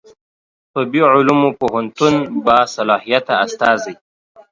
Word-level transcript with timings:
طبي 0.75 0.99
علومو 1.11 1.49
پوهنتون 1.59 2.13
باصلاحیته 2.45 3.33
استازی 3.45 3.93